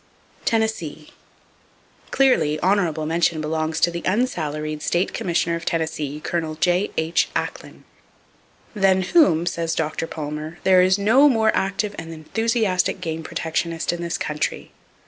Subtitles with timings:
[0.45, 1.09] Tennessee.
[2.09, 6.55] —Clearly, Honorable Mention belongs to the unsalaried State Commissioner of Tennessee, Col.
[6.55, 7.29] J.H.
[7.35, 7.83] Acklen,
[8.73, 10.07] "than whom," says Dr.
[10.07, 14.71] Palmer, "there is no more active and enthusiastic game protectionist in this country.